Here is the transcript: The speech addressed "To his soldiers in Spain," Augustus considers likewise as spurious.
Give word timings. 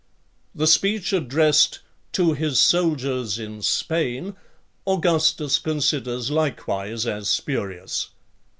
The 0.55 0.65
speech 0.65 1.13
addressed 1.13 1.81
"To 2.13 2.33
his 2.33 2.59
soldiers 2.59 3.37
in 3.37 3.61
Spain," 3.61 4.35
Augustus 4.87 5.59
considers 5.59 6.31
likewise 6.31 7.05
as 7.05 7.29
spurious. 7.29 8.09